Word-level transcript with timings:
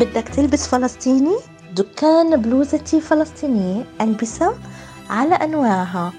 بدك 0.00 0.28
تلبس 0.28 0.66
فلسطيني؟ 0.66 1.36
دكان 1.76 2.42
بلوزتي 2.42 3.00
فلسطينية 3.00 3.84
ألبسة 4.00 4.54
على 5.10 5.34
أنواعها. 5.34 6.12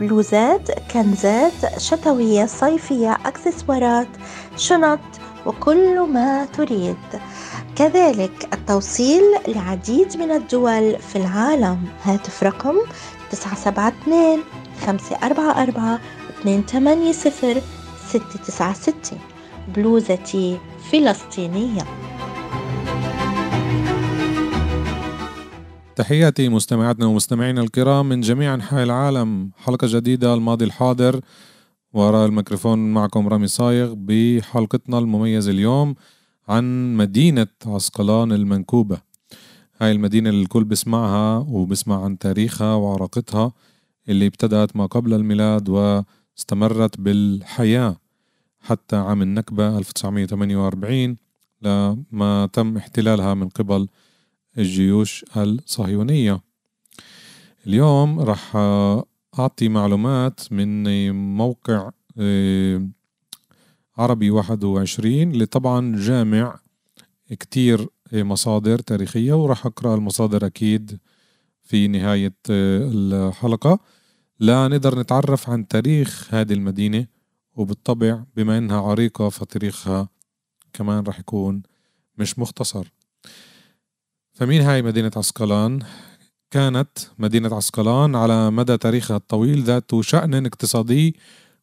بلوزات 0.00 0.70
كنزات 0.90 1.78
شتوية 1.78 2.46
صيفية 2.46 3.18
أكسسوارات 3.26 4.08
شنط 4.56 4.98
وكل 5.46 6.00
ما 6.00 6.44
تريد. 6.44 6.96
كذلك 7.76 8.48
التوصيل 8.52 9.22
لعديد 9.48 10.16
من 10.16 10.30
الدول 10.30 10.98
في 10.98 11.16
العالم. 11.16 11.78
هاتف 12.02 12.42
رقم 12.42 12.74
972 13.30 14.42
544 14.86 15.98
280 16.44 17.12
696 17.12 19.18
بلوزتي 19.68 20.58
فلسطينية. 20.92 21.82
تحياتي 25.96 26.48
مستمعاتنا 26.48 27.06
ومستمعينا 27.06 27.60
الكرام 27.60 28.08
من 28.08 28.20
جميع 28.20 28.54
أنحاء 28.54 28.82
العالم. 28.82 29.50
حلقة 29.56 29.86
جديدة 29.90 30.34
الماضي 30.34 30.64
الحاضر. 30.64 31.20
وراء 31.92 32.26
الميكروفون 32.26 32.92
معكم 32.92 33.28
رامي 33.28 33.46
صايغ 33.46 33.94
بحلقتنا 33.96 34.98
المميزة 34.98 35.50
اليوم 35.50 35.94
عن 36.48 36.96
مدينة 36.96 37.46
عسقلان 37.66 38.32
المنكوبة. 38.32 38.98
هاي 39.80 39.92
المدينة 39.92 40.30
اللي 40.30 40.42
الكل 40.42 40.64
بسمعها 40.64 41.38
وبسمع 41.38 42.04
عن 42.04 42.18
تاريخها 42.18 42.74
وعراقتها 42.74 43.52
اللي 44.08 44.26
ابتدأت 44.26 44.76
ما 44.76 44.86
قبل 44.86 45.14
الميلاد 45.14 45.68
واستمرت 45.68 47.00
بالحياة 47.00 47.96
حتى 48.60 48.96
عام 48.96 49.22
النكبة 49.22 49.78
1948 49.78 51.16
لما 51.62 52.48
تم 52.52 52.76
احتلالها 52.76 53.34
من 53.34 53.48
قبل 53.48 53.88
الجيوش 54.58 55.24
الصهيونية. 55.36 56.40
اليوم 57.66 58.20
راح 58.20 58.56
أعطي 59.38 59.68
معلومات 59.68 60.52
من 60.52 61.10
موقع 61.36 61.90
آه، 62.18 62.88
عربي 63.98 64.30
21 64.30 65.30
اللي 65.30 65.46
طبعا 65.46 65.96
جامع 65.96 66.60
كتير 67.30 67.88
مصادر 68.12 68.78
تاريخية 68.78 69.32
وراح 69.32 69.66
أقرأ 69.66 69.94
المصادر 69.94 70.46
أكيد 70.46 70.98
في 71.62 71.88
نهاية 71.88 72.34
آه، 72.50 72.90
الحلقة. 72.92 73.78
لا 74.40 74.68
نقدر 74.68 74.98
نتعرف 74.98 75.50
عن 75.50 75.68
تاريخ 75.68 76.34
هذه 76.34 76.52
المدينة 76.52 77.06
وبالطبع 77.54 78.24
بما 78.36 78.58
إنها 78.58 78.80
عريقة 78.80 79.28
فتاريخها 79.28 80.08
كمان 80.72 81.04
راح 81.04 81.20
يكون 81.20 81.62
مش 82.18 82.38
مختصر. 82.38 82.92
فمين 84.34 84.62
هاي 84.62 84.82
مدينة 84.82 85.10
عسقلان؟ 85.16 85.80
كانت 86.50 86.88
مدينة 87.18 87.54
عسقلان 87.56 88.16
على 88.16 88.50
مدى 88.50 88.76
تاريخها 88.76 89.16
الطويل 89.16 89.62
ذات 89.62 90.00
شأن 90.00 90.46
اقتصادي 90.46 91.16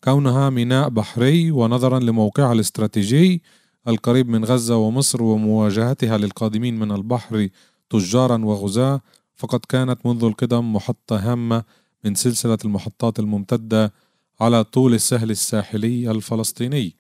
كونها 0.04 0.50
ميناء 0.50 0.90
بحري 0.90 1.52
ونظرا 1.52 2.00
لموقعها 2.00 2.54
الاستراتيجي 2.54 3.42
القريب 3.88 4.30
من 4.30 4.46
غزة 4.46 4.78
ومصر 4.78 5.24
ومواجهتها 5.24 6.18
للقادمين 6.18 6.80
من 6.80 6.92
البحر 6.92 7.50
تجارا 7.90 8.46
وغزاة 8.46 9.02
فقد 9.36 9.60
كانت 9.70 10.06
منذ 10.06 10.24
القدم 10.24 10.74
محطة 10.74 11.31
هامة 11.31 11.64
من 12.06 12.16
سلسلة 12.16 12.58
المحطات 12.66 13.20
الممتدة 13.20 13.94
على 14.42 14.64
طول 14.64 14.94
السهل 14.94 15.31
الساحلي 15.31 16.12
الفلسطيني 16.12 16.96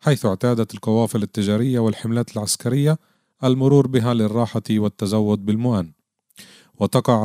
حيث 0.00 0.26
اعتادت 0.26 0.74
القوافل 0.74 1.22
التجارية 1.22 1.78
والحملات 1.78 2.36
العسكرية 2.36 2.98
المرور 3.44 3.86
بها 3.86 4.14
للراحة 4.14 4.62
والتزود 4.70 5.44
بالمؤن. 5.46 5.92
وتقع 6.80 7.22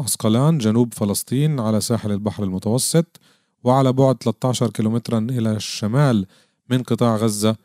عسقلان 0.00 0.58
جنوب 0.58 0.94
فلسطين 0.94 1.60
على 1.60 1.80
ساحل 1.80 2.12
البحر 2.12 2.44
المتوسط 2.44 3.20
وعلى 3.64 3.92
بعد 3.92 4.16
13 4.22 4.70
كيلومترا 4.70 5.18
إلى 5.18 5.52
الشمال 5.52 6.26
من 6.70 6.82
قطاع 6.82 7.16
غزة 7.16 7.56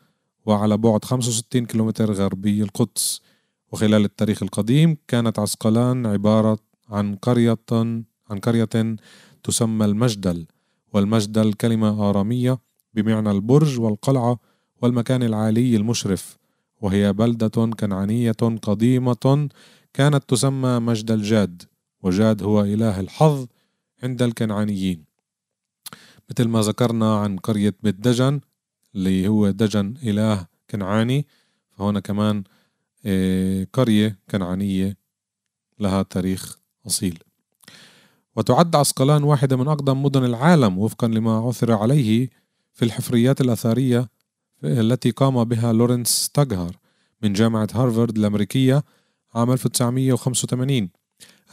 وعلى 0.46 0.76
بعد 0.76 1.04
65 1.04 1.66
كيلومتر 1.66 2.12
غربي 2.12 2.62
القدس. 2.62 3.20
وخلال 3.72 4.04
التاريخ 4.04 4.42
القديم 4.42 4.96
كانت 5.08 5.38
عسقلان 5.38 6.06
عبارة 6.06 6.58
عن 6.88 7.14
قرية 7.16 7.58
عن 8.30 8.38
قرية 8.42 8.96
تسمى 9.42 9.84
المجدل. 9.84 10.46
والمجدل 10.92 11.52
كلمة 11.52 12.10
آرامية 12.10 12.58
بمعنى 12.94 13.30
البرج 13.30 13.80
والقلعة 13.80 14.38
والمكان 14.82 15.22
العالي 15.22 15.76
المشرف. 15.76 16.43
وهي 16.84 17.12
بلدة 17.12 17.66
كنعانية 17.80 18.32
قديمة 18.62 19.48
كانت 19.92 20.28
تسمى 20.28 20.78
مجد 20.78 21.10
الجاد 21.10 21.62
وجاد 22.02 22.42
هو 22.42 22.60
إله 22.60 23.00
الحظ 23.00 23.46
عند 24.02 24.22
الكنعانيين. 24.22 25.04
مثل 26.30 26.48
ما 26.48 26.60
ذكرنا 26.60 27.18
عن 27.20 27.36
قرية 27.36 27.74
بيت 27.82 27.94
دجن 27.94 28.40
اللي 28.94 29.28
هو 29.28 29.50
دجن 29.50 29.94
إله 30.02 30.46
كنعاني 30.70 31.26
فهنا 31.70 32.00
كمان 32.00 32.44
آه، 33.06 33.66
قرية 33.72 34.18
كنعانية 34.30 34.96
لها 35.78 36.02
تاريخ 36.02 36.58
أصيل. 36.86 37.18
وتعد 38.36 38.76
عسقلان 38.76 39.22
واحدة 39.24 39.56
من 39.56 39.68
أقدم 39.68 40.02
مدن 40.02 40.24
العالم 40.24 40.78
وفقا 40.78 41.08
لما 41.08 41.38
عثر 41.48 41.72
عليه 41.72 42.28
في 42.72 42.84
الحفريات 42.84 43.40
الأثرية 43.40 44.08
التي 44.64 45.10
قام 45.10 45.44
بها 45.44 45.72
لورنس 45.72 46.30
تاجهر 46.34 46.76
من 47.22 47.32
جامعة 47.32 47.68
هارفارد 47.74 48.18
الأمريكية 48.18 48.84
عام 49.34 49.52
1985 49.52 50.90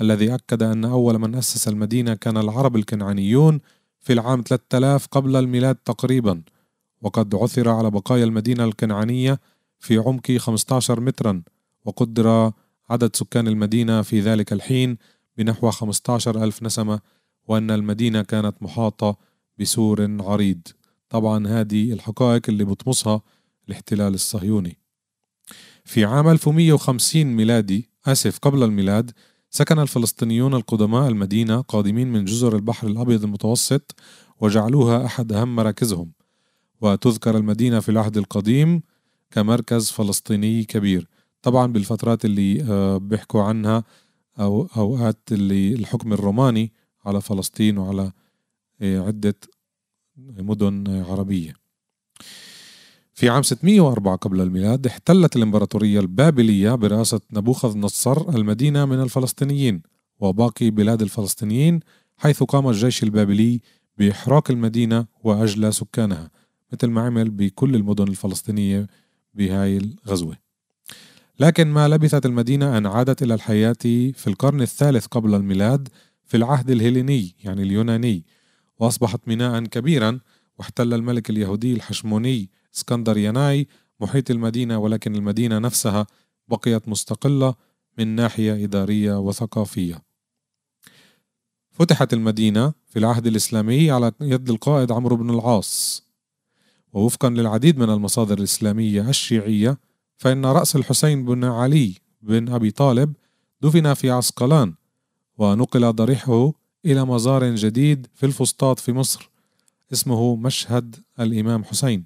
الذي 0.02 0.36
أكد 0.36 0.64
أن 0.64 0.86
أول 0.86 1.20
من 1.20 1.36
أسس 1.36 1.68
المدينة 1.68 2.14
كان 2.14 2.38
العرب 2.38 2.76
الكنعانيون 2.76 3.60
في 4.00 4.14
العام 4.14 4.44
3000 4.48 5.08
قبل 5.12 5.36
الميلاد 5.36 5.76
تقريبا 5.76 6.42
وقد 7.02 7.36
عثر 7.36 7.70
على 7.70 7.92
بقايا 7.92 8.24
المدينة 8.24 8.64
الكنعانية 8.64 9.40
في 9.80 9.98
عمق 9.98 10.32
15 10.32 11.00
مترا 11.00 11.44
وقدر 11.86 12.52
عدد 12.90 13.16
سكان 13.16 13.48
المدينة 13.48 14.02
في 14.02 14.20
ذلك 14.20 14.54
الحين 14.54 14.98
بنحو 15.38 15.72
15 15.72 16.44
ألف 16.44 16.64
نسمة 16.64 17.00
وأن 17.48 17.72
المدينة 17.72 18.22
كانت 18.22 18.56
محاطة 18.62 19.18
بسور 19.60 20.18
عريض. 20.22 20.62
طبعا 21.12 21.48
هذه 21.48 21.94
الحقائق 21.94 22.42
اللي 22.50 22.64
بطمسها 22.64 23.22
الاحتلال 23.70 24.14
الصهيوني. 24.14 24.78
في 25.86 26.06
عام 26.06 26.28
1150 26.28 27.28
ميلادي 27.28 27.90
آسف 28.06 28.40
قبل 28.40 28.64
الميلاد 28.64 29.12
سكن 29.50 29.80
الفلسطينيون 29.80 30.54
القدماء 30.54 31.08
المدينة 31.08 31.62
قادمين 31.62 32.12
من 32.12 32.26
جزر 32.26 32.56
البحر 32.56 32.88
الأبيض 32.88 33.24
المتوسط 33.24 33.96
وجعلوها 34.40 35.06
أحد 35.06 35.34
أهم 35.34 35.56
مراكزهم. 35.56 36.12
وتذكر 36.82 37.38
المدينة 37.38 37.80
في 37.80 37.90
العهد 37.90 38.18
القديم 38.18 38.82
كمركز 39.32 39.92
فلسطيني 39.92 40.64
كبير. 40.64 41.08
طبعا 41.42 41.68
بالفترات 41.68 42.26
اللي 42.26 42.64
آه، 42.64 42.98
بيحكوا 42.98 43.44
عنها 43.44 43.84
أو 44.40 44.70
أوقات 44.78 45.20
اللي 45.32 45.74
الحكم 45.74 46.14
الروماني 46.14 46.74
على 47.06 47.22
فلسطين 47.22 47.78
وعلى 47.78 48.12
آه، 48.82 49.00
عدة 49.00 49.36
مدن 50.40 51.04
عربية. 51.10 51.54
في 53.14 53.30
عام 53.30 53.44
604 53.44 54.16
قبل 54.16 54.42
الميلاد 54.42 54.88
احتلت 54.88 55.36
الإمبراطورية 55.36 56.00
البابلية 56.00 56.76
برئاسة 56.76 57.22
نبوخذ 57.34 57.78
نصر 57.78 58.30
المدينة 58.36 58.86
من 58.86 59.02
الفلسطينيين 59.02 59.82
وباقي 60.20 60.70
بلاد 60.70 61.02
الفلسطينيين 61.02 61.80
حيث 62.18 62.44
قام 62.44 62.70
الجيش 62.70 63.04
البابلي 63.04 63.62
بإحراق 63.98 64.52
المدينة 64.52 65.06
وأجلى 65.24 65.72
سكانها 65.72 66.32
مثل 66.74 66.88
ما 66.88 67.02
عمل 67.02 67.30
بكل 67.30 67.76
المدن 67.76 68.08
الفلسطينية 68.08 68.88
بهاي 69.34 69.78
الغزوة. 69.78 70.38
لكن 71.40 71.68
ما 71.68 71.88
لبثت 71.88 72.26
المدينة 72.26 72.78
أن 72.78 72.86
عادت 72.86 73.24
إلى 73.24 73.34
الحياة 73.34 73.76
في 74.14 74.28
القرن 74.28 74.62
الثالث 74.62 75.06
قبل 75.06 75.36
الميلاد 75.36 75.88
في 76.26 76.38
العهد 76.38 76.70
الهيليني 76.70 77.36
يعني 77.44 77.64
اليوناني 77.64 78.24
وأصبحت 78.82 79.28
ميناء 79.28 79.64
كبيرا 79.64 80.20
واحتل 80.60 80.94
الملك 80.94 81.30
اليهودي 81.30 81.74
الحشموني 81.74 82.50
اسكندر 82.76 83.18
يناي 83.18 83.68
محيط 84.00 84.32
المدينة 84.32 84.78
ولكن 84.78 85.16
المدينة 85.16 85.60
نفسها 85.60 86.08
بقيت 86.48 86.90
مستقلة 86.90 87.56
من 87.98 88.08
ناحية 88.08 88.64
إدارية 88.64 89.20
وثقافية. 89.20 90.02
فتحت 91.72 92.14
المدينة 92.14 92.74
في 92.88 93.00
العهد 93.00 93.28
الإسلامي 93.28 93.92
على 93.92 94.12
يد 94.22 94.50
القائد 94.50 94.92
عمرو 94.92 95.16
بن 95.16 95.30
العاص. 95.30 96.04
ووفقا 96.94 97.30
للعديد 97.30 97.78
من 97.78 97.90
المصادر 97.90 98.38
الإسلامية 98.38 99.10
الشيعية 99.10 99.78
فإن 100.18 100.46
رأس 100.46 100.76
الحسين 100.76 101.26
بن 101.26 101.44
علي 101.44 101.96
بن 102.22 102.50
أبي 102.50 102.72
طالب 102.72 103.14
دفن 103.62 103.94
في 103.94 104.12
عسقلان 104.12 104.74
ونقل 105.38 105.94
ضريحه 105.94 106.61
إلى 106.86 107.06
مزار 107.06 107.56
جديد 107.56 108.08
في 108.14 108.26
الفسطاط 108.26 108.80
في 108.80 108.94
مصر. 108.94 109.30
اسمه 109.94 110.36
مشهد 110.36 110.96
الإمام 111.20 111.64
حسين 111.64 112.06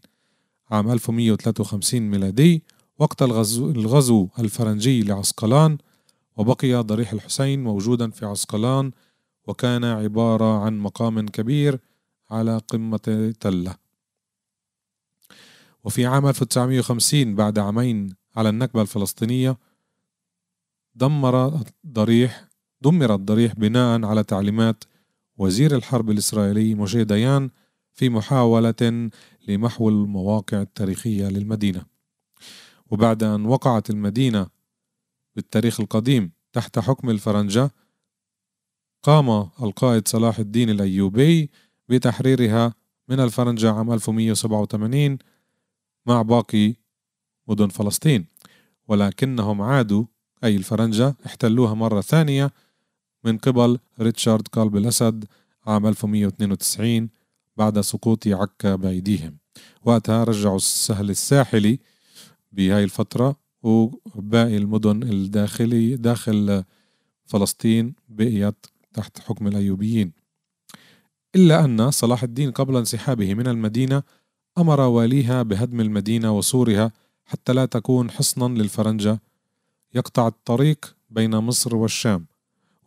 عام 0.72 0.92
1153 0.92 2.02
ميلادي 2.02 2.64
وقت 3.00 3.22
الغزو, 3.22 3.72
الغزو 3.72 4.28
الفرنجي 4.40 5.04
لعسقلان 5.04 5.78
وبقي 6.38 6.74
ضريح 6.74 7.14
الحسين 7.14 7.64
موجودا 7.64 8.10
في 8.10 8.26
عسقلان 8.26 8.92
وكان 9.48 9.84
عبارة 9.84 10.60
عن 10.60 10.80
مقام 10.80 11.28
كبير 11.28 11.80
على 12.30 12.58
قمة 12.58 13.34
تلة. 13.40 13.76
وفي 15.84 16.06
عام 16.06 16.28
1950 16.28 17.36
بعد 17.36 17.60
عامين 17.60 18.16
على 18.36 18.50
النكبة 18.50 18.82
الفلسطينية 18.82 19.58
دمر 20.96 21.64
ضريح 21.88 22.45
دمر 22.82 23.16
الضريح 23.16 23.54
بناء 23.56 24.06
على 24.06 24.24
تعليمات 24.24 24.84
وزير 25.38 25.76
الحرب 25.76 26.10
الإسرائيلي 26.10 26.76
موشي 26.76 27.04
ديان 27.04 27.50
في 27.94 28.10
محاولة 28.10 29.10
لمحو 29.48 29.90
المواقع 29.90 30.62
التاريخية 30.62 31.28
للمدينة. 31.28 31.86
وبعد 32.92 33.24
أن 33.24 33.46
وقعت 33.46 33.90
المدينة 33.90 34.48
بالتاريخ 35.36 35.80
القديم 35.80 36.32
تحت 36.54 36.80
حكم 36.80 37.10
الفرنجة 37.10 37.72
قام 39.04 39.30
القائد 39.62 40.08
صلاح 40.08 40.40
الدين 40.40 40.70
الأيوبي 40.70 41.50
بتحريرها 41.90 42.74
من 43.10 43.20
الفرنجة 43.20 43.72
عام 43.72 43.92
1187 43.94 45.18
مع 46.06 46.22
باقي 46.22 46.76
مدن 47.48 47.68
فلسطين. 47.68 48.26
ولكنهم 48.88 49.62
عادوا 49.62 50.06
أي 50.44 50.56
الفرنجة 50.56 51.16
احتلوها 51.26 51.74
مرة 51.74 52.02
ثانية 52.02 52.52
من 53.26 53.38
قبل 53.38 53.80
ريتشارد 54.00 54.48
قلب 54.48 54.78
الأسد 54.78 55.26
عام 55.68 55.86
1192 55.88 57.10
بعد 57.58 57.82
سقوط 57.82 58.28
عكا 58.28 58.76
بأيديهم. 58.76 59.38
وقتها 59.84 60.24
رجعوا 60.24 60.56
السهل 60.56 61.10
الساحلي 61.10 61.80
بهاي 62.52 62.84
الفترة 62.84 63.36
وباقي 63.64 64.58
المدن 64.58 65.04
الداخلي 65.04 65.96
داخل 65.96 66.64
فلسطين 67.26 67.94
بقيت 68.10 68.66
تحت 68.94 69.20
حكم 69.20 69.48
الأيوبيين. 69.48 70.12
إلا 71.36 71.66
أن 71.66 71.92
صلاح 71.92 72.24
الدين 72.24 72.52
قبل 72.52 72.78
انسحابه 72.78 73.34
من 73.34 73.48
المدينة 73.48 74.04
أمر 74.58 74.82
واليها 74.82 75.44
بهدم 75.44 75.82
المدينة 75.82 76.38
وسورها 76.38 76.92
حتى 77.26 77.54
لا 77.54 77.66
تكون 77.66 78.12
حصنا 78.12 78.62
للفرنجة. 78.62 79.22
يقطع 79.96 80.28
الطريق 80.28 80.96
بين 81.10 81.36
مصر 81.36 81.76
والشام. 81.76 82.26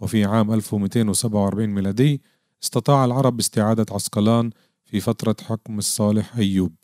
وفي 0.01 0.25
عام 0.25 0.53
1247 0.55 1.67
ميلادي 1.67 2.23
استطاع 2.63 3.05
العرب 3.05 3.39
استعادة 3.39 3.87
عسقلان 3.91 4.51
في 4.85 5.01
فترة 5.01 5.37
حكم 5.43 5.79
الصالح 5.79 6.37
أيوب. 6.37 6.75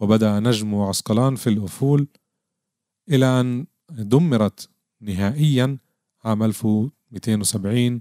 وبدأ 0.00 0.40
نجم 0.40 0.74
عسقلان 0.74 1.36
في 1.36 1.46
الأفول 1.46 2.08
إلى 3.08 3.40
أن 3.40 3.66
دمرت 3.90 4.68
نهائيا 5.00 5.78
عام 6.24 6.42
1270 6.42 8.00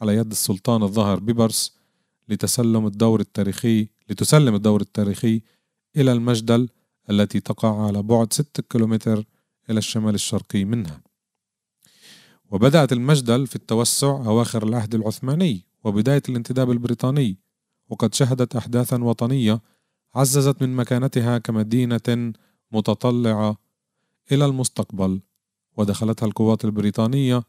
على 0.00 0.16
يد 0.16 0.30
السلطان 0.30 0.82
الظاهر 0.82 1.20
بيبرس 1.20 1.76
لتسلم 2.28 2.86
الدور 2.86 3.20
التاريخي 3.20 3.88
لتسلم 4.08 4.54
الدور 4.54 4.80
التاريخي 4.80 5.42
إلى 5.96 6.12
المجدل 6.12 6.68
التي 7.10 7.40
تقع 7.40 7.86
على 7.86 8.02
بعد 8.02 8.32
6 8.32 8.62
كيلومتر 8.70 9.24
إلى 9.70 9.78
الشمال 9.78 10.14
الشرقي 10.14 10.64
منها. 10.64 11.00
وبدأت 12.52 12.92
المجدل 12.92 13.46
في 13.46 13.56
التوسع 13.56 14.08
أواخر 14.08 14.62
العهد 14.62 14.94
العثماني 14.94 15.66
وبداية 15.84 16.22
الانتداب 16.28 16.70
البريطاني 16.70 17.36
وقد 17.88 18.14
شهدت 18.14 18.56
أحداثا 18.56 19.04
وطنية 19.04 19.60
عززت 20.14 20.62
من 20.62 20.76
مكانتها 20.76 21.38
كمدينة 21.38 22.32
متطلعة 22.72 23.56
إلى 24.32 24.44
المستقبل 24.44 25.20
ودخلتها 25.76 26.26
القوات 26.26 26.64
البريطانية 26.64 27.42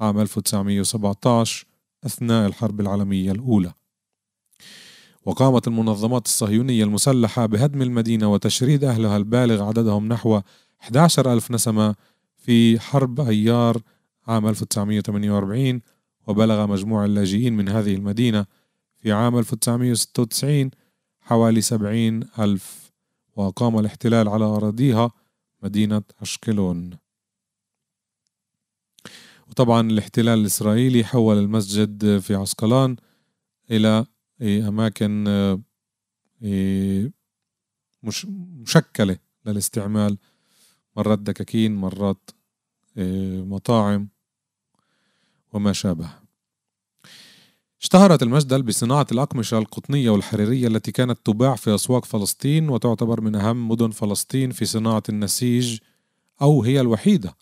عام 0.00 0.20
1917 0.20 1.66
أثناء 2.06 2.46
الحرب 2.46 2.80
العالمية 2.80 3.32
الأولى. 3.32 3.72
وقامت 5.24 5.68
المنظمات 5.68 6.26
الصهيونية 6.26 6.84
المسلحة 6.84 7.46
بهدم 7.46 7.82
المدينة 7.82 8.32
وتشريد 8.32 8.84
أهلها 8.84 9.16
البالغ 9.16 9.62
عددهم 9.62 10.08
نحو 10.08 10.40
11 10.82 11.32
ألف 11.32 11.50
نسمة 11.50 11.94
في 12.36 12.80
حرب 12.80 13.20
أيار 13.20 13.82
عام 14.30 14.46
1948 14.46 15.80
وبلغ 16.26 16.66
مجموع 16.66 17.04
اللاجئين 17.04 17.52
من 17.56 17.68
هذه 17.68 17.94
المدينة 17.94 18.46
في 18.98 19.12
عام 19.12 19.38
1996 19.38 20.70
حوالي 21.20 21.60
70 21.60 22.22
ألف 22.38 22.92
وقام 23.36 23.78
الاحتلال 23.78 24.28
على 24.28 24.44
أراضيها 24.44 25.10
مدينة 25.62 26.02
أشكلون. 26.20 26.90
وطبعا 29.48 29.90
الاحتلال 29.90 30.38
الإسرائيلي 30.38 31.04
حول 31.04 31.38
المسجد 31.38 32.18
في 32.18 32.34
عسقلان 32.34 32.96
إلى 33.70 34.06
أماكن 34.42 35.24
مش 38.02 38.26
مشكلة 38.60 39.18
للاستعمال. 39.46 40.18
مرات 40.96 41.18
دكاكين 41.18 41.76
مرات 41.76 42.30
مطاعم. 43.46 44.08
وما 45.52 45.72
شابه. 45.72 46.08
اشتهرت 47.82 48.22
المجدل 48.22 48.62
بصناعة 48.62 49.06
الأقمشة 49.12 49.58
القطنية 49.58 50.10
والحريرية 50.10 50.66
التي 50.66 50.92
كانت 50.92 51.18
تباع 51.24 51.54
في 51.54 51.74
أسواق 51.74 52.04
فلسطين 52.04 52.68
وتعتبر 52.68 53.20
من 53.20 53.34
أهم 53.34 53.68
مدن 53.68 53.90
فلسطين 53.90 54.50
في 54.50 54.64
صناعة 54.64 55.02
النسيج 55.08 55.78
أو 56.42 56.62
هي 56.62 56.80
الوحيدة 56.80 57.36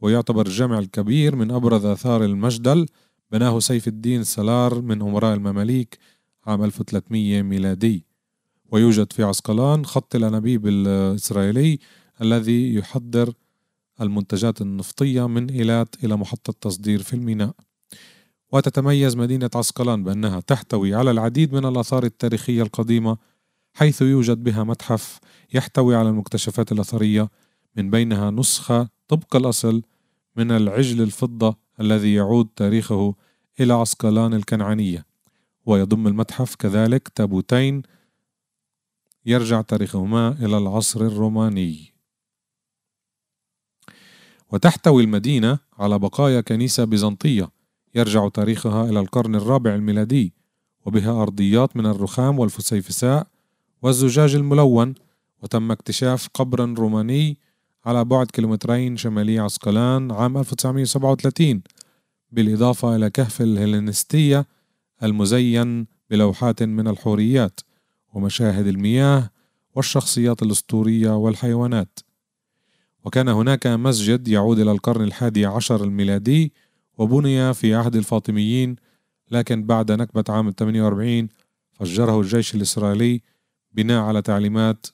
ويعتبر 0.00 0.46
الجامع 0.46 0.78
الكبير 0.78 1.36
من 1.36 1.50
أبرز 1.50 1.84
آثار 1.84 2.24
المجدل 2.24 2.86
بناه 3.32 3.58
سيف 3.58 3.88
الدين 3.88 4.24
سلار 4.24 4.80
من 4.80 5.02
أمراء 5.02 5.34
المماليك 5.34 5.98
عام 6.46 6.64
1300 6.64 7.42
ميلادي. 7.42 8.04
ويوجد 8.72 9.12
في 9.12 9.22
عسقلان 9.22 9.86
خط 9.86 10.14
الأنابيب 10.14 10.66
الإسرائيلي 10.66 11.78
الذي 12.22 12.74
يحضر 12.74 13.32
المنتجات 14.00 14.60
النفطية 14.60 15.28
من 15.28 15.50
إيلات 15.50 16.04
إلى 16.04 16.16
محطة 16.16 16.52
تصدير 16.60 17.02
في 17.02 17.14
الميناء. 17.14 17.54
وتتميز 18.52 19.16
مدينة 19.16 19.50
عسقلان 19.54 20.04
بأنها 20.04 20.40
تحتوي 20.40 20.94
على 20.94 21.10
العديد 21.10 21.54
من 21.54 21.64
الآثار 21.66 22.04
التاريخية 22.04 22.62
القديمة 22.62 23.16
حيث 23.74 24.02
يوجد 24.02 24.44
بها 24.44 24.64
متحف 24.64 25.18
يحتوي 25.54 25.96
على 25.96 26.08
المكتشفات 26.08 26.72
الأثرية 26.72 27.30
من 27.76 27.90
بينها 27.90 28.30
نسخة 28.30 28.88
طبق 29.08 29.36
الأصل 29.36 29.82
من 30.36 30.50
العجل 30.50 31.02
الفضة 31.02 31.56
الذي 31.80 32.14
يعود 32.14 32.48
تاريخه 32.56 33.14
إلى 33.60 33.72
عسقلان 33.72 34.34
الكنعانية. 34.34 35.06
ويضم 35.66 36.06
المتحف 36.06 36.54
كذلك 36.54 37.08
تابوتين 37.08 37.82
يرجع 39.26 39.60
تاريخهما 39.60 40.28
إلى 40.28 40.58
العصر 40.58 41.00
الروماني. 41.00 41.95
وتحتوي 44.56 45.02
المدينة 45.02 45.58
على 45.78 45.98
بقايا 45.98 46.40
كنيسة 46.40 46.84
بيزنطية 46.84 47.48
يرجع 47.94 48.28
تاريخها 48.28 48.90
إلى 48.90 49.00
القرن 49.00 49.34
الرابع 49.34 49.74
الميلادي 49.74 50.32
وبها 50.86 51.22
أرضيات 51.22 51.76
من 51.76 51.86
الرخام 51.86 52.38
والفسيفساء 52.38 53.26
والزجاج 53.82 54.34
الملون 54.34 54.94
وتم 55.42 55.70
اكتشاف 55.70 56.28
قبر 56.34 56.74
روماني 56.78 57.38
على 57.86 58.04
بعد 58.04 58.26
كيلومترين 58.26 58.96
شمالي 58.96 59.38
عسقلان 59.38 60.10
عام 60.12 60.38
1937 60.38 61.62
بالإضافة 62.32 62.96
إلى 62.96 63.10
كهف 63.10 63.42
الهلينستية 63.42 64.46
المزين 65.02 65.86
بلوحات 66.10 66.62
من 66.62 66.88
الحوريات 66.88 67.60
ومشاهد 68.14 68.66
المياه 68.66 69.30
والشخصيات 69.74 70.42
الأسطورية 70.42 71.16
والحيوانات. 71.16 71.98
وكان 73.06 73.28
هناك 73.28 73.66
مسجد 73.66 74.28
يعود 74.28 74.58
إلى 74.58 74.72
القرن 74.72 75.04
الحادي 75.04 75.46
عشر 75.46 75.84
الميلادي 75.84 76.52
وبني 76.98 77.54
في 77.54 77.74
عهد 77.74 77.96
الفاطميين 77.96 78.76
لكن 79.30 79.66
بعد 79.66 79.92
نكبة 79.92 80.24
عام 80.28 80.50
48 80.50 81.28
فجره 81.72 82.20
الجيش 82.20 82.54
الإسرائيلي 82.54 83.20
بناء 83.72 84.02
على 84.02 84.22
تعليمات 84.22 84.86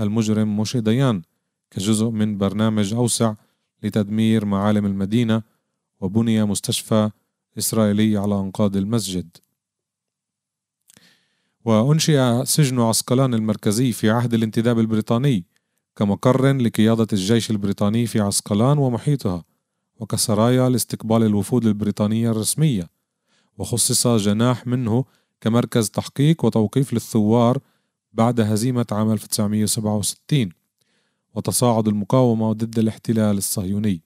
المجرم 0.00 0.56
موشي 0.56 0.80
ديان 0.80 1.22
كجزء 1.70 2.08
من 2.10 2.38
برنامج 2.38 2.94
أوسع 2.94 3.34
لتدمير 3.82 4.44
معالم 4.44 4.86
المدينة 4.86 5.42
وبني 6.00 6.44
مستشفى 6.44 7.10
إسرائيلي 7.58 8.16
على 8.16 8.34
أنقاض 8.34 8.76
المسجد. 8.76 9.36
وأنشئ 11.64 12.44
سجن 12.44 12.80
عسقلان 12.80 13.34
المركزي 13.34 13.92
في 13.92 14.10
عهد 14.10 14.34
الانتداب 14.34 14.78
البريطاني 14.78 15.44
كمقر 15.96 16.52
لقيادة 16.56 17.06
الجيش 17.12 17.50
البريطاني 17.50 18.06
في 18.06 18.20
عسقلان 18.20 18.78
ومحيطها 18.78 19.44
وكسرايا 20.00 20.68
لاستقبال 20.68 21.22
الوفود 21.22 21.66
البريطانية 21.66 22.30
الرسمية 22.30 22.90
وخصص 23.58 24.06
جناح 24.06 24.66
منه 24.66 25.04
كمركز 25.40 25.90
تحقيق 25.90 26.44
وتوقيف 26.44 26.92
للثوار 26.92 27.58
بعد 28.12 28.40
هزيمة 28.40 28.86
عام 28.92 29.12
1967 29.12 30.48
وتصاعد 31.34 31.88
المقاومة 31.88 32.52
ضد 32.52 32.78
الاحتلال 32.78 33.38
الصهيوني. 33.38 34.02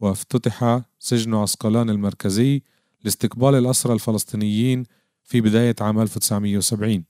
وافتتح 0.00 0.80
سجن 0.98 1.34
عسقلان 1.34 1.90
المركزي 1.90 2.62
لاستقبال 3.04 3.54
الأسرى 3.54 3.92
الفلسطينيين 3.92 4.84
في 5.24 5.40
بداية 5.40 5.76
عام 5.80 6.00
1970 6.00 7.04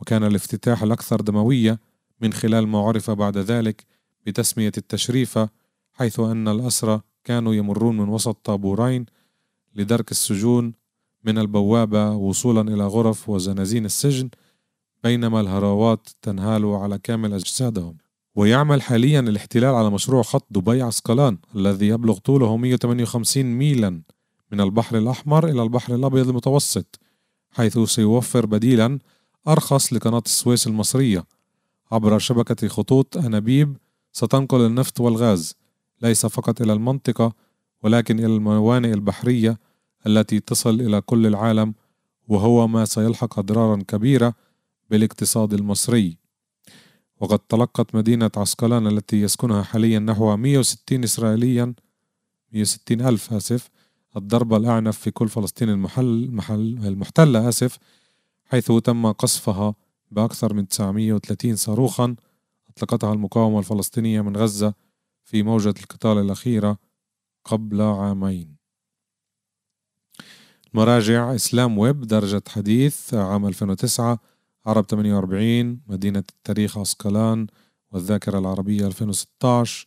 وكان 0.00 0.24
الافتتاح 0.24 0.82
الأكثر 0.82 1.20
دموية 1.20 1.80
من 2.20 2.32
خلال 2.32 2.68
ما 2.68 2.78
عرف 2.78 3.10
بعد 3.10 3.38
ذلك 3.38 3.84
بتسمية 4.26 4.72
التشريفة 4.78 5.48
حيث 5.92 6.20
أن 6.20 6.48
الأسرى 6.48 7.00
كانوا 7.24 7.54
يمرون 7.54 7.96
من 7.96 8.08
وسط 8.08 8.36
طابورين 8.44 9.06
لدرك 9.74 10.10
السجون 10.10 10.72
من 11.24 11.38
البوابة 11.38 12.10
وصولا 12.10 12.74
إلى 12.74 12.86
غرف 12.86 13.28
وزنازين 13.28 13.84
السجن 13.84 14.30
بينما 15.04 15.40
الهراوات 15.40 16.08
تنهال 16.22 16.64
على 16.64 16.98
كامل 16.98 17.34
أجسادهم. 17.34 17.96
ويعمل 18.34 18.82
حاليا 18.82 19.20
الاحتلال 19.20 19.74
على 19.74 19.90
مشروع 19.90 20.22
خط 20.22 20.46
دبي 20.50 20.82
عسقلان 20.82 21.38
الذي 21.56 21.88
يبلغ 21.88 22.18
طوله 22.18 22.56
158 22.56 23.44
ميلا 23.44 24.02
من 24.52 24.60
البحر 24.60 24.98
الأحمر 24.98 25.48
إلى 25.48 25.62
البحر 25.62 25.94
الأبيض 25.94 26.28
المتوسط 26.28 27.00
حيث 27.50 27.78
سيوفر 27.78 28.46
بديلا 28.46 28.98
أرخص 29.48 29.92
لقناة 29.92 30.22
السويس 30.26 30.66
المصرية. 30.66 31.24
عبر 31.92 32.18
شبكة 32.18 32.68
خطوط 32.68 33.16
أنابيب 33.16 33.76
ستنقل 34.12 34.66
النفط 34.66 35.00
والغاز 35.00 35.54
ليس 36.02 36.26
فقط 36.26 36.60
إلى 36.60 36.72
المنطقة 36.72 37.32
ولكن 37.82 38.18
إلى 38.18 38.36
الموانئ 38.36 38.92
البحرية 38.92 39.58
التي 40.06 40.40
تصل 40.40 40.80
إلى 40.80 41.00
كل 41.00 41.26
العالم 41.26 41.74
وهو 42.28 42.68
ما 42.68 42.84
سيلحق 42.84 43.38
أضرارا 43.38 43.82
كبيرة 43.88 44.34
بالاقتصاد 44.90 45.52
المصري. 45.52 46.16
وقد 47.20 47.38
تلقت 47.38 47.94
مدينة 47.94 48.30
عسقلان 48.36 48.86
التي 48.86 49.20
يسكنها 49.20 49.62
حاليا 49.62 49.98
نحو 49.98 50.36
160 50.36 51.04
إسرائيليا 51.04 51.74
160 52.52 53.00
ألف 53.00 53.32
آسف 53.32 53.70
الضربة 54.16 54.56
الأعنف 54.56 54.98
في 54.98 55.10
كل 55.10 55.28
فلسطين 55.28 55.68
المحل 55.68 56.28
محل 56.32 56.78
المحتلة 56.86 57.48
آسف 57.48 57.78
حيث 58.44 58.72
تم 58.72 59.12
قصفها 59.12 59.74
بأكثر 60.10 60.54
من 60.54 60.68
930 60.68 61.56
صاروخا 61.56 62.16
أطلقتها 62.68 63.12
المقاومة 63.12 63.58
الفلسطينية 63.58 64.20
من 64.20 64.36
غزة 64.36 64.74
في 65.24 65.42
موجة 65.42 65.74
القتال 65.80 66.18
الأخيرة 66.18 66.78
قبل 67.44 67.82
عامين. 67.82 68.56
مراجع 70.74 71.34
إسلام 71.34 71.78
ويب 71.78 72.00
درجة 72.00 72.42
حديث 72.48 73.14
عام 73.14 73.46
2009 73.46 74.18
عرب 74.66 74.84
48 74.84 75.80
مدينة 75.86 76.24
التاريخ 76.36 76.78
عسقلان 76.78 77.46
والذاكرة 77.90 78.38
العربية 78.38 78.86
2016 78.86 79.86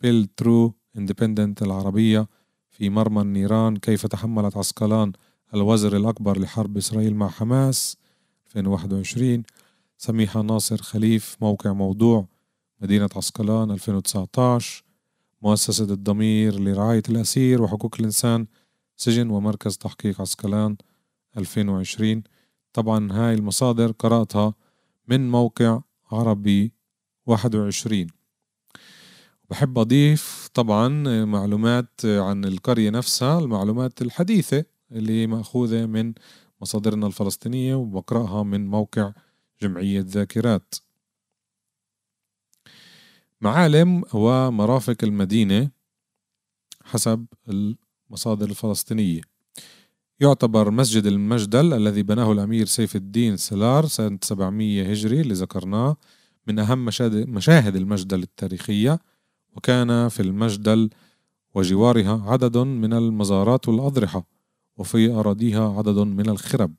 بيل 0.00 0.26
ترو 0.36 0.74
اندبندنت 0.96 1.62
العربية 1.62 2.28
في 2.70 2.90
مرمى 2.90 3.22
النيران 3.22 3.76
كيف 3.76 4.06
تحملت 4.06 4.56
عسقلان 4.56 5.12
الوزر 5.54 5.96
الأكبر 5.96 6.38
لحرب 6.38 6.76
إسرائيل 6.76 7.14
مع 7.14 7.28
حماس؟ 7.28 7.96
2021 8.46 9.42
سميحة 9.98 10.42
ناصر 10.42 10.82
خليف 10.82 11.36
موقع 11.40 11.72
موضوع 11.72 12.26
مدينة 12.80 13.08
عسقلان 13.16 13.70
2019 13.70 14.84
مؤسسة 15.42 15.84
الضمير 15.84 16.60
لرعاية 16.60 17.02
الأسير 17.08 17.62
وحقوق 17.62 17.96
الإنسان 17.98 18.46
سجن 18.96 19.30
ومركز 19.30 19.76
تحقيق 19.76 20.20
عسقلان 20.20 20.76
2020 21.36 22.22
طبعا 22.72 23.12
هاي 23.12 23.34
المصادر 23.34 23.92
قرأتها 23.92 24.54
من 25.08 25.30
موقع 25.30 25.80
عربي 26.12 26.72
21 27.26 28.06
بحب 29.50 29.78
أضيف 29.78 30.48
طبعا 30.54 30.88
معلومات 31.24 32.00
عن 32.04 32.44
القرية 32.44 32.90
نفسها 32.90 33.38
المعلومات 33.38 34.02
الحديثة 34.02 34.64
اللي 34.92 35.26
مأخوذة 35.26 35.86
من 35.86 36.14
مصادرنا 36.60 37.06
الفلسطينية 37.06 37.74
وبقرأها 37.74 38.42
من 38.42 38.66
موقع 38.66 39.12
جمعية 39.62 40.00
ذاكرات. 40.00 40.74
معالم 43.40 44.02
ومرافق 44.14 44.96
المدينة 45.02 45.70
حسب 46.84 47.26
المصادر 47.48 48.50
الفلسطينية. 48.50 49.20
يعتبر 50.20 50.70
مسجد 50.70 51.06
المجدل 51.06 51.74
الذي 51.74 52.02
بناه 52.02 52.32
الأمير 52.32 52.66
سيف 52.66 52.96
الدين 52.96 53.36
سلار 53.36 53.86
سنة 53.86 54.18
700 54.22 54.90
هجري 54.90 55.20
اللي 55.20 55.34
ذكرناه 55.34 55.96
من 56.46 56.58
أهم 56.58 56.84
مشاهد 57.14 57.76
المجدل 57.76 58.22
التاريخية 58.22 58.98
وكان 59.56 60.08
في 60.08 60.20
المجدل 60.20 60.90
وجوارها 61.54 62.30
عدد 62.32 62.56
من 62.56 62.92
المزارات 62.92 63.68
والأضرحة. 63.68 64.35
وفي 64.76 65.10
أراضيها 65.10 65.78
عدد 65.78 65.98
من 65.98 66.28
الخرب. 66.28 66.74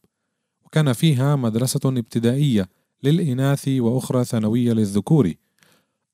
وكان 0.65 0.93
فيها 0.93 1.35
مدرسة 1.35 1.79
ابتدائية 1.85 2.69
للإناث 3.03 3.67
وأخرى 3.67 4.25
ثانوية 4.25 4.73
للذكور. 4.73 5.33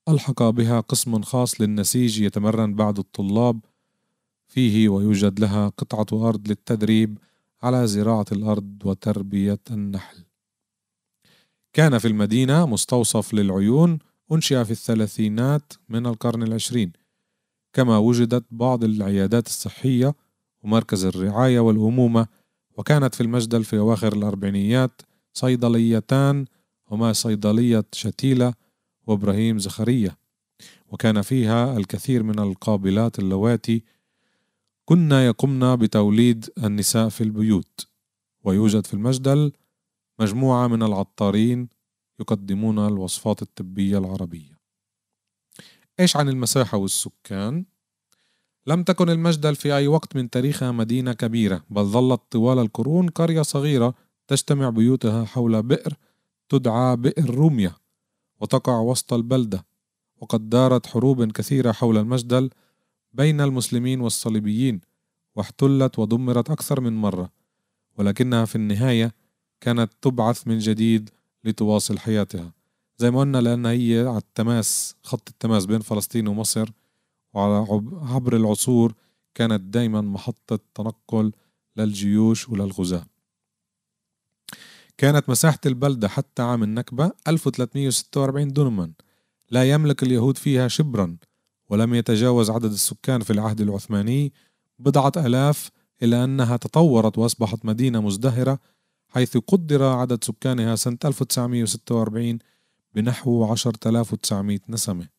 ألحق 0.08 0.42
بها 0.42 0.80
قسم 0.80 1.22
خاص 1.22 1.60
للنسيج 1.60 2.20
يتمرن 2.20 2.74
بعض 2.74 2.98
الطلاب 2.98 3.60
فيه 4.48 4.88
ويوجد 4.88 5.40
لها 5.40 5.68
قطعة 5.68 6.28
أرض 6.28 6.48
للتدريب 6.48 7.18
على 7.62 7.86
زراعة 7.86 8.26
الأرض 8.32 8.82
وتربية 8.84 9.60
النحل. 9.70 10.24
كان 11.72 11.98
في 11.98 12.08
المدينة 12.08 12.66
مستوصف 12.66 13.34
للعيون 13.34 13.98
أنشئ 14.32 14.64
في 14.64 14.70
الثلاثينات 14.70 15.72
من 15.88 16.06
القرن 16.06 16.42
العشرين، 16.42 16.92
كما 17.72 17.98
وجدت 17.98 18.44
بعض 18.50 18.84
العيادات 18.84 19.46
الصحية 19.46 20.14
ومركز 20.64 21.04
الرعاية 21.04 21.60
والأمومة، 21.60 22.26
وكانت 22.76 23.14
في 23.14 23.20
المجدل 23.20 23.64
في 23.64 23.78
أواخر 23.78 24.12
الأربعينيات 24.12 25.02
صيدليتان 25.32 26.44
هما 26.90 27.12
صيدلية 27.12 27.84
شتيلة 27.92 28.54
وإبراهيم 29.06 29.58
زخرية، 29.58 30.18
وكان 30.88 31.22
فيها 31.22 31.76
الكثير 31.76 32.22
من 32.22 32.38
القابلات 32.38 33.18
اللواتي 33.18 33.82
كنا 34.84 35.26
يقمن 35.26 35.76
بتوليد 35.76 36.50
النساء 36.64 37.08
في 37.08 37.20
البيوت. 37.20 37.88
ويوجد 38.44 38.86
في 38.86 38.94
المجدل 38.94 39.52
مجموعة 40.18 40.66
من 40.66 40.82
العطارين 40.82 41.68
يقدمون 42.20 42.78
الوصفات 42.78 43.42
الطبية 43.42 43.98
العربية. 43.98 44.58
إيش 46.00 46.16
عن 46.16 46.28
المساحة 46.28 46.78
والسكان؟ 46.78 47.64
لم 48.66 48.82
تكن 48.82 49.10
المجدل 49.10 49.56
في 49.56 49.76
أي 49.76 49.88
وقت 49.88 50.16
من 50.16 50.30
تاريخها 50.30 50.72
مدينة 50.72 51.12
كبيرة 51.12 51.64
بل 51.70 51.84
ظلت 51.84 52.20
طوال 52.30 52.58
القرون 52.58 53.08
قرية 53.08 53.42
صغيرة 53.42 53.94
تجتمع 54.28 54.70
بيوتها 54.70 55.24
حول 55.24 55.62
بئر 55.62 55.96
تدعى 56.48 56.96
بئر 56.96 57.30
روميا 57.34 57.72
وتقع 58.40 58.80
وسط 58.80 59.12
البلدة 59.12 59.64
وقد 60.20 60.50
دارت 60.50 60.86
حروب 60.86 61.32
كثيرة 61.32 61.72
حول 61.72 61.98
المجدل 61.98 62.50
بين 63.12 63.40
المسلمين 63.40 64.00
والصليبيين 64.00 64.80
واحتلت 65.36 65.98
ودمرت 65.98 66.50
أكثر 66.50 66.80
من 66.80 66.92
مرة 66.96 67.30
ولكنها 67.98 68.44
في 68.44 68.56
النهاية 68.56 69.14
كانت 69.60 69.92
تبعث 70.02 70.46
من 70.48 70.58
جديد 70.58 71.10
لتواصل 71.44 71.98
حياتها 71.98 72.52
زي 72.98 73.10
ما 73.10 73.20
قلنا 73.20 73.38
لأنها 73.38 73.70
هي 73.70 74.06
على 74.08 74.18
التماس 74.18 74.96
خط 75.02 75.28
التماس 75.28 75.66
بين 75.66 75.80
فلسطين 75.80 76.28
ومصر 76.28 76.70
وعلى 77.34 77.82
عبر 78.02 78.36
العصور 78.36 78.94
كانت 79.34 79.60
دايما 79.60 80.00
محطة 80.00 80.58
تنقل 80.74 81.32
للجيوش 81.76 82.48
وللغزاة 82.48 83.06
كانت 84.98 85.28
مساحة 85.28 85.60
البلدة 85.66 86.08
حتى 86.08 86.42
عام 86.42 86.62
النكبة 86.62 87.12
1346 87.28 88.52
دنما 88.52 88.92
لا 89.50 89.70
يملك 89.70 90.02
اليهود 90.02 90.38
فيها 90.38 90.68
شبرا 90.68 91.16
ولم 91.70 91.94
يتجاوز 91.94 92.50
عدد 92.50 92.72
السكان 92.72 93.20
في 93.20 93.32
العهد 93.32 93.60
العثماني 93.60 94.32
بضعة 94.78 95.12
آلاف 95.16 95.70
إلى 96.02 96.24
أنها 96.24 96.56
تطورت 96.56 97.18
وأصبحت 97.18 97.64
مدينة 97.64 98.00
مزدهرة 98.00 98.58
حيث 99.08 99.36
قدر 99.36 99.84
عدد 99.84 100.24
سكانها 100.24 100.76
سنة 100.76 100.98
1946 101.04 102.38
بنحو 102.94 103.54
10900 103.54 104.58
نسمة. 104.68 105.13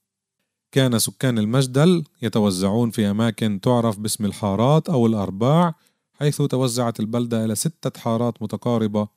كان 0.75 1.00
سكان 1.00 1.38
المجدل 1.38 2.03
يتوزعون 2.22 2.89
في 2.89 3.10
أماكن 3.10 3.60
تعرف 3.62 4.00
باسم 4.00 4.25
الحارات 4.25 4.89
أو 4.89 5.05
الأرباع 5.05 5.75
حيث 6.13 6.41
توزعت 6.41 7.00
البلدة 7.00 7.46
إلى 7.46 7.55
ستة 7.55 8.00
حارات 8.00 8.41
متقاربة 8.41 9.08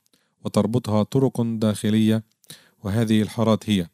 وتربطها 0.45 1.03
طرق 1.03 1.41
داخلية 1.43 2.25
وهذه 2.85 3.23
الحارات 3.23 3.71
هي 3.71 3.89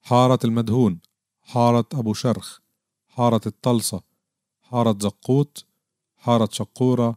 حارة 0.00 0.38
المدهون 0.44 0.98
حارة 1.40 1.84
أبو 1.94 2.14
شرخ 2.14 2.58
حارة 3.08 3.40
الطلسة 3.46 4.00
حارة 4.60 4.96
زقوط 5.00 5.66
حارة 6.16 6.48
شقورة 6.52 7.16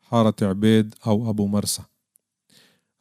حارة 0.00 0.34
عبيد 0.42 0.94
أو 1.06 1.30
أبو 1.30 1.46
مرسى. 1.46 1.82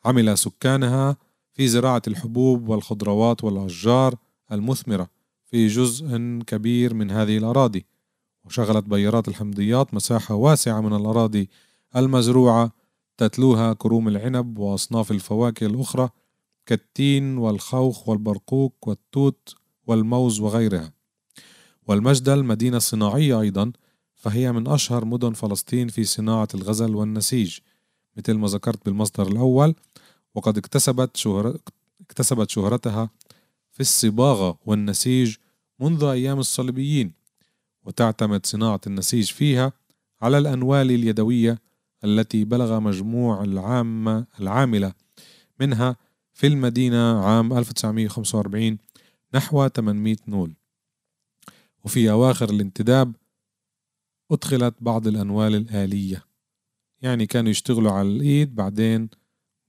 عمل 0.06 0.38
سكانها 0.38 1.18
في 1.54 1.68
زراعة 1.68 2.02
الحبوب 2.08 2.70
والخضروات 2.70 3.44
والأشجار 3.44 4.16
المثمرة. 4.52 5.23
في 5.54 5.68
جزء 5.68 6.18
كبير 6.48 6.94
من 6.94 7.12
هذه 7.12 7.38
الأراضي. 7.38 7.86
وشغلت 8.46 8.86
بيارات 8.86 9.28
الحمضيات 9.28 9.94
مساحة 9.94 10.36
واسعة 10.36 10.82
من 10.82 10.96
الأراضي 10.96 11.50
المزروعة 11.96 12.72
تتلوها 13.18 13.74
كروم 13.74 14.08
العنب 14.08 14.58
وأصناف 14.58 15.12
الفواكه 15.12 15.66
الأخرى 15.66 16.10
كالتين 16.66 17.38
والخوخ 17.38 18.10
والبرقوق 18.10 18.74
والتوت 18.88 19.56
والموز 19.88 20.40
وغيرها. 20.40 20.94
والمجدل 21.88 22.44
مدينة 22.44 22.80
صناعية 22.80 23.42
أيضا 23.42 23.72
فهي 24.16 24.52
من 24.52 24.68
أشهر 24.68 25.06
مدن 25.06 25.34
فلسطين 25.34 25.88
في 25.88 26.04
صناعة 26.04 26.48
الغزل 26.56 26.96
والنسيج. 26.96 27.60
مثل 28.18 28.34
ما 28.34 28.48
ذكرت 28.48 28.86
بالمصدر 28.86 29.28
الأول 29.28 29.76
وقد 30.36 30.58
اكتسبت 30.58 31.18
شهر... 31.18 31.58
اكتسبت 32.02 32.50
شهرتها 32.50 33.10
في 33.72 33.80
الصباغة 33.80 34.60
والنسيج 34.66 35.36
منذ 35.84 36.04
أيام 36.04 36.40
الصليبيين 36.40 37.14
وتعتمد 37.84 38.46
صناعة 38.46 38.82
النسيج 38.88 39.32
فيها 39.32 39.74
على 40.22 40.38
الأنوال 40.38 40.92
اليدوية 40.92 41.62
التي 42.04 42.44
بلغ 42.44 42.80
مجموع 42.80 43.44
العامة 43.44 44.26
العاملة 44.40 44.94
منها 45.60 45.96
في 46.34 46.48
المدينة 46.48 47.26
عام 47.26 47.54
1945 47.54 48.78
نحو 49.34 49.68
800 49.68 50.18
نول. 50.28 50.54
وفي 51.86 52.12
أواخر 52.12 52.50
الانتداب 52.50 53.16
أدخلت 54.32 54.76
بعض 54.82 55.08
الأنوال 55.08 55.56
الآلية. 55.56 56.26
يعني 57.02 57.26
كانوا 57.26 57.52
يشتغلوا 57.52 57.92
على 57.92 58.08
الإيد 58.08 58.56
بعدين 58.56 59.10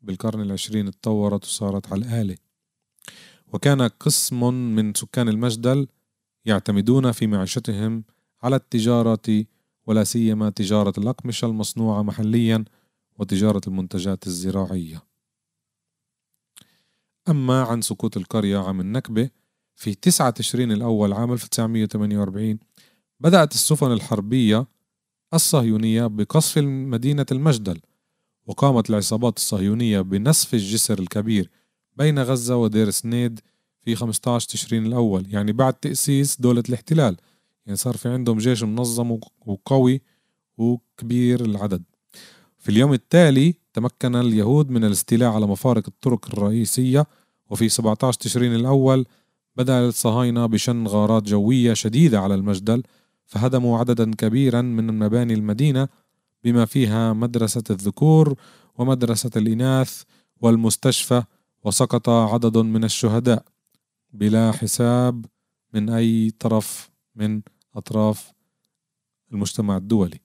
بالقرن 0.01 0.41
العشرين 0.41 0.89
اتطورت 0.89 1.45
وصارت 1.45 1.93
على 1.93 2.05
الآلة. 2.05 2.37
وكان 3.53 3.83
قسم 3.83 4.55
من 4.55 4.95
سكان 4.95 5.29
المجدل 5.29 5.89
يعتمدون 6.45 7.13
في 7.13 7.27
معيشتهم 7.27 8.05
على 8.43 8.57
التجارة 8.57 9.45
ولا 9.87 10.05
سيما 10.05 10.51
تجارة 10.51 10.93
الأقمشة 10.99 11.47
المصنوعة 11.47 12.03
محليا 12.03 12.65
وتجارة 13.19 13.61
المنتجات 13.67 14.27
الزراعية. 14.27 15.03
أما 17.29 17.63
عن 17.63 17.81
سقوط 17.81 18.17
القرية 18.17 18.59
عام 18.59 18.81
النكبة 18.81 19.31
في 19.75 19.95
9 19.95 20.31
تشرين 20.31 20.73
الأول 20.73 21.13
عام 21.13 21.33
1948 21.33 22.59
بدأت 23.21 23.53
السفن 23.53 23.93
الحربية 23.93 24.67
الصهيونية 25.35 26.07
بقصف 26.07 26.59
مدينة 26.59 27.27
المجدل 27.33 27.81
وقامت 28.47 28.91
العصابات 28.91 29.37
الصهيونية 29.37 30.01
بنسف 30.01 30.55
الجسر 30.55 30.99
الكبير 30.99 31.51
بين 31.97 32.19
غزة 32.19 32.57
ودير 32.57 32.91
سنيد 32.91 33.41
في 33.85 33.97
15 33.97 34.49
تشرين 34.49 34.87
الأول. 34.87 35.27
يعني 35.31 35.53
بعد 35.53 35.75
تأسيس 35.75 36.41
دولة 36.41 36.63
الاحتلال. 36.69 37.17
يعني 37.67 37.77
صار 37.77 37.97
في 37.97 38.09
عندهم 38.09 38.39
جيش 38.39 38.63
منظم 38.63 39.19
وقوي 39.47 40.01
وكبير 40.59 41.45
العدد. 41.45 41.83
في 42.59 42.69
اليوم 42.69 42.93
التالي 42.93 43.55
تمكن 43.73 44.17
اليهود 44.17 44.71
من 44.71 44.85
الاستيلاء 44.85 45.33
على 45.33 45.47
مفارق 45.47 45.83
الطرق 45.89 46.27
الرئيسية 46.33 47.07
وفي 47.51 47.69
17 47.69 48.21
تشرين 48.21 48.55
الأول 48.55 49.07
بدأ 49.57 49.89
الصهاينة 49.89 50.47
بشن 50.47 50.87
غارات 50.87 51.23
جوية 51.23 51.75
شديدة 51.75 52.21
على 52.21 52.35
المجدل 52.35 52.83
فهدموا 53.27 53.79
عددا 53.79 54.15
كبيرا 54.15 54.63
من 54.63 54.99
مباني 54.99 55.35
المدينة 55.35 55.89
بما 56.45 56.65
فيها 56.65 57.13
مدرسة 57.13 57.63
الذكور 57.71 58.35
ومدرسة 58.79 59.31
الإناث 59.37 60.03
والمستشفى 60.41 61.23
وسقط 61.65 62.09
عدد 62.09 62.59
من 62.59 62.85
الشهداء. 62.85 63.45
بلا 64.15 64.53
حساب 64.53 65.27
من 65.73 65.91
أي 65.91 66.31
طرف 66.31 66.91
من 67.15 67.43
أطراف 67.75 68.33
المجتمع 69.33 69.77
الدولي. 69.77 70.21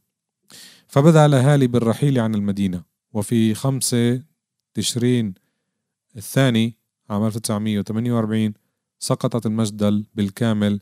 فبدأ 0.88 1.26
الأهالي 1.26 1.68
بالرحيل 1.68 2.20
عن 2.20 2.36
المدينة 2.36 2.84
وفي 3.14 3.54
خمسة 3.54 4.24
تشرين 4.74 5.34
الثاني 6.18 6.78
عام 7.10 7.26
1948 7.26 8.54
سقطت 9.00 9.46
المجدل 9.46 10.06
بالكامل 10.16 10.82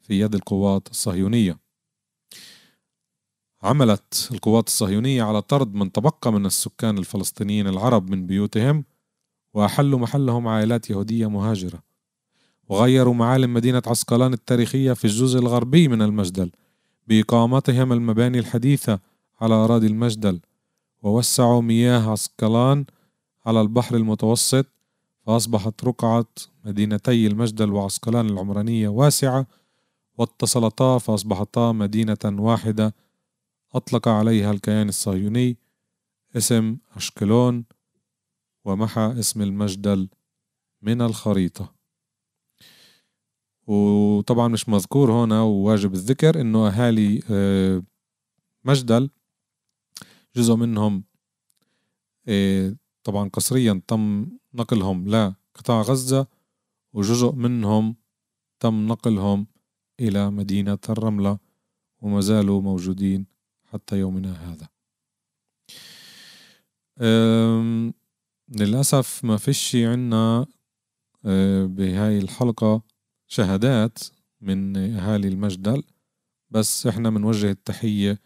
في 0.00 0.20
يد 0.20 0.34
القوات 0.34 0.88
الصهيونية. 0.90 1.58
عملت 3.62 4.28
القوات 4.32 4.66
الصهيونية 4.66 5.22
على 5.22 5.42
طرد 5.42 5.74
من 5.74 5.92
تبقى 5.92 6.32
من 6.32 6.46
السكان 6.46 6.98
الفلسطينيين 6.98 7.68
العرب 7.68 8.10
من 8.10 8.26
بيوتهم 8.26 8.84
وأحلوا 9.54 9.98
محلهم 9.98 10.48
عائلات 10.48 10.90
يهودية 10.90 11.26
مهاجرة. 11.30 11.87
وغيروا 12.68 13.14
معالم 13.14 13.54
مدينة 13.54 13.82
عسقلان 13.86 14.32
التاريخية 14.32 14.92
في 14.92 15.04
الجزء 15.04 15.38
الغربي 15.38 15.88
من 15.88 16.02
المجدل 16.02 16.50
بإقامتهم 17.06 17.92
المباني 17.92 18.38
الحديثة 18.38 18.98
على 19.40 19.54
أراضي 19.54 19.86
المجدل 19.86 20.40
ووسعوا 21.02 21.62
مياه 21.62 22.10
عسقلان 22.10 22.84
على 23.46 23.60
البحر 23.60 23.96
المتوسط 23.96 24.66
فأصبحت 25.26 25.84
رقعة 25.84 26.26
مدينتي 26.64 27.26
المجدل 27.26 27.72
وعسقلان 27.72 28.26
العمرانية 28.26 28.88
واسعة 28.88 29.46
واتصلتا 30.18 30.98
فأصبحتا 30.98 31.72
مدينة 31.72 32.18
واحدة 32.24 32.94
أطلق 33.74 34.08
عليها 34.08 34.50
الكيان 34.50 34.88
الصهيوني 34.88 35.56
اسم 36.36 36.76
أشكلون 36.96 37.64
ومحى 38.64 39.14
اسم 39.18 39.42
المجدل 39.42 40.08
من 40.82 41.02
الخريطة. 41.02 41.77
وطبعا 43.68 44.48
مش 44.48 44.68
مذكور 44.68 45.12
هنا 45.12 45.42
وواجب 45.42 45.94
الذكر 45.94 46.40
إنه 46.40 46.68
أهالي 46.68 47.22
آه، 47.30 47.82
مجدل 48.64 49.10
جزء 50.36 50.54
منهم 50.54 51.04
آه، 52.28 52.76
طبعا 53.04 53.28
قسريا 53.28 53.82
تم 53.86 54.28
نقلهم 54.54 55.08
لقطاع 55.08 55.80
غزة 55.82 56.26
وجزء 56.92 57.32
منهم 57.32 57.96
تم 58.60 58.86
نقلهم 58.86 59.46
إلى 60.00 60.30
مدينة 60.30 60.78
الرملة 60.88 61.38
وما 62.00 62.20
زالوا 62.20 62.62
موجودين 62.62 63.26
حتى 63.64 63.98
يومنا 63.98 64.32
هذا. 64.32 64.68
للأسف 68.48 69.24
ما 69.24 69.36
فيش 69.36 69.76
عنا 69.76 70.46
آه، 71.24 71.64
بهاي 71.66 72.18
الحلقة 72.18 72.82
شهادات 73.28 73.98
من 74.40 74.76
أهالي 74.76 75.28
المجدل 75.28 75.82
بس 76.50 76.86
إحنا 76.86 77.10
بنوجه 77.10 77.50
التحية 77.50 78.18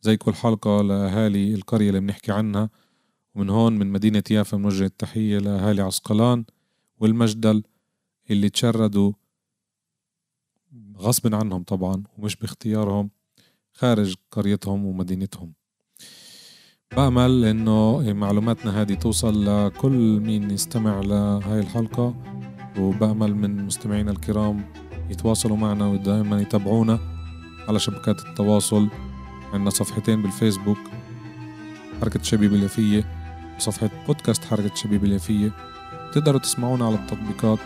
زي 0.00 0.16
كل 0.16 0.34
حلقة 0.34 0.82
لأهالي 0.82 1.54
القرية 1.54 1.88
اللي 1.88 2.00
بنحكي 2.00 2.32
عنها 2.32 2.70
ومن 3.34 3.50
هون 3.50 3.72
من 3.78 3.92
مدينة 3.92 4.22
يافا 4.30 4.56
بنوجه 4.56 4.84
التحية 4.84 5.38
لأهالي 5.38 5.82
عسقلان 5.82 6.44
والمجدل 6.98 7.62
اللي 8.30 8.48
تشردوا 8.48 9.12
غصب 10.98 11.34
عنهم 11.34 11.62
طبعا 11.62 12.02
ومش 12.18 12.36
باختيارهم 12.36 13.10
خارج 13.72 14.14
قريتهم 14.30 14.86
ومدينتهم. 14.86 15.52
بأمل 16.96 17.44
إنه 17.44 18.12
معلوماتنا 18.12 18.82
هذه 18.82 18.94
توصل 18.94 19.46
لكل 19.46 20.20
مين 20.20 20.50
يستمع 20.50 21.00
لهاي 21.00 21.60
الحلقة. 21.60 22.33
وبأمل 22.78 23.36
من 23.36 23.66
مستمعينا 23.66 24.10
الكرام 24.10 24.64
يتواصلوا 25.10 25.56
معنا 25.56 25.86
ودائما 25.86 26.40
يتابعونا 26.40 26.98
على 27.68 27.78
شبكات 27.78 28.26
التواصل. 28.26 28.88
عندنا 29.52 29.70
صفحتين 29.70 30.22
بالفيسبوك 30.22 30.78
حركة 32.00 32.20
الشبيب 32.20 32.54
اليافية 32.54 33.04
وصفحة 33.56 33.90
بودكاست 34.06 34.44
حركة 34.44 34.72
الشبيب 34.72 35.04
اليافية. 35.04 35.52
تقدروا 36.12 36.40
تسمعونا 36.40 36.86
على 36.86 36.94
التطبيقات 36.94 37.58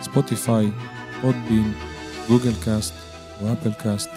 Spotify 0.00 0.72
Podbean 1.22 1.72
Google 2.30 2.54
Cast 2.64 2.94
و 3.42 3.47
Apple 3.47 3.72
Cast 3.72 4.10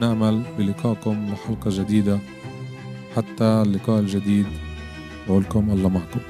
نأمل 0.00 0.42
بلقائكم 0.58 1.32
لحلقة 1.32 1.70
جديدة. 1.70 2.18
حتى 3.16 3.44
اللقاء 3.44 4.00
الجديد. 4.00 4.46
بقولكم 5.28 5.70
الله 5.70 5.88
معكم. 5.88 6.20